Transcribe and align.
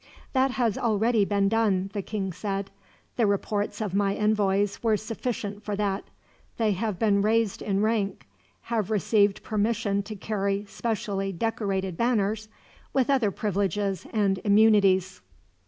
"That 0.33 0.49
has 0.53 0.79
already 0.79 1.25
been 1.25 1.47
done," 1.47 1.91
the 1.93 2.01
king 2.01 2.33
said. 2.33 2.71
"The 3.17 3.27
reports 3.27 3.81
of 3.81 3.93
my 3.93 4.15
envoys 4.15 4.81
were 4.81 4.97
sufficient 4.97 5.61
for 5.63 5.75
that. 5.75 6.05
They 6.57 6.71
have 6.71 6.97
been 6.97 7.21
raised 7.21 7.61
in 7.61 7.83
rank, 7.83 8.25
have 8.63 8.89
received 8.89 9.43
permission 9.43 10.01
to 10.01 10.15
carry 10.15 10.65
specially 10.67 11.31
decorated 11.31 11.97
banners, 11.97 12.49
with 12.93 13.11
other 13.11 13.29
privileges 13.29 14.07
and 14.11 14.39
immunities." 14.43 15.21